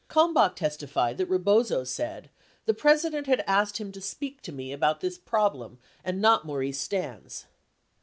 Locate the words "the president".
2.65-3.27